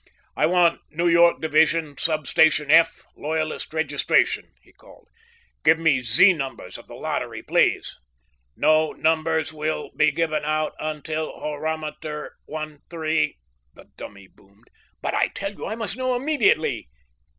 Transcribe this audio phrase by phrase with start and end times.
[0.35, 5.07] "I want New York Division, Sub station F, Loyalist Registration," he called.
[5.63, 7.97] "Give me Z numbers of the lottery, please."
[8.55, 13.33] "No numbers will be given out until Horometer 13,"
[13.75, 14.71] the dummy boomed.
[15.03, 16.89] "But I tell you I must know immediately!"